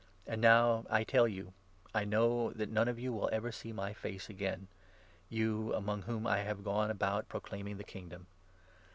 [0.25, 1.53] And now, I 25 tell you,
[1.93, 4.67] I know that none of you will ever see my face again—
[5.29, 8.25] you among whom I have gone about proclaiming the Kingdom.